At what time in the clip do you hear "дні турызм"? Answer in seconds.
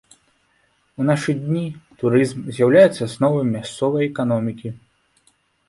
1.41-2.39